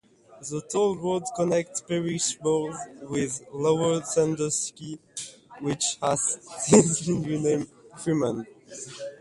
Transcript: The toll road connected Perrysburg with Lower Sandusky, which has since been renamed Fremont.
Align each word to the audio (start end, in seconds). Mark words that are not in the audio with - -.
The 0.49 0.61
toll 0.63 0.95
road 0.97 1.21
connected 1.35 1.85
Perrysburg 1.87 3.03
with 3.07 3.45
Lower 3.53 4.01
Sandusky, 4.01 4.99
which 5.59 5.97
has 6.01 6.39
since 6.57 7.05
been 7.05 7.21
renamed 7.21 7.67
Fremont. 7.99 8.47